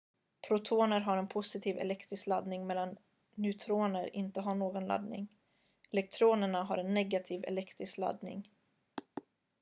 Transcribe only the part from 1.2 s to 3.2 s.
positiv elektrisk laddning medan